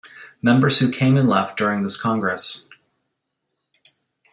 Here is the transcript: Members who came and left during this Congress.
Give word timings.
Members 0.41 0.79
who 0.79 0.89
came 0.91 1.15
and 1.15 1.29
left 1.29 1.55
during 1.59 1.83
this 1.83 1.95
Congress. 1.95 2.67